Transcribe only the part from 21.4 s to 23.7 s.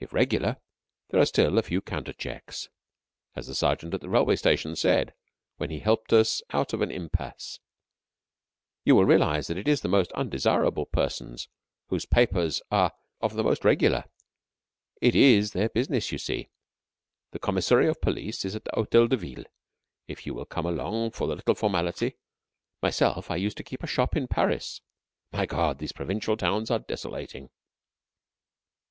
formality. Myself, I used to